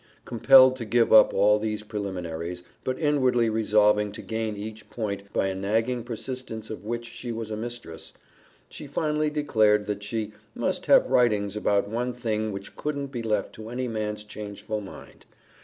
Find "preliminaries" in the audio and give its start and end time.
1.83-2.63